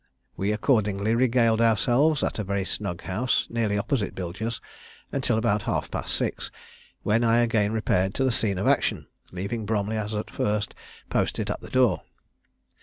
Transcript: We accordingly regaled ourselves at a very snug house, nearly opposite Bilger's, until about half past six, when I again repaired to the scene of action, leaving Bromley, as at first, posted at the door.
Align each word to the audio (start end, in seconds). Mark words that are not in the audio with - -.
We 0.35 0.51
accordingly 0.51 1.13
regaled 1.13 1.61
ourselves 1.61 2.23
at 2.23 2.39
a 2.39 2.43
very 2.43 2.65
snug 2.65 3.03
house, 3.03 3.45
nearly 3.51 3.77
opposite 3.77 4.15
Bilger's, 4.15 4.59
until 5.11 5.37
about 5.37 5.61
half 5.61 5.91
past 5.91 6.15
six, 6.15 6.49
when 7.03 7.23
I 7.23 7.41
again 7.41 7.71
repaired 7.71 8.15
to 8.15 8.23
the 8.23 8.31
scene 8.31 8.57
of 8.57 8.65
action, 8.65 9.05
leaving 9.31 9.63
Bromley, 9.63 9.97
as 9.97 10.15
at 10.15 10.31
first, 10.31 10.73
posted 11.11 11.51
at 11.51 11.61
the 11.61 11.69
door. 11.69 12.01